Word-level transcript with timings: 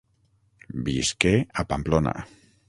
Visqué 0.87 1.35
a 1.65 1.67
Pamplona. 1.75 2.17